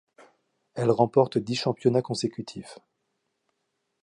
[0.73, 2.79] Elles remportent dix championnats consécutifs.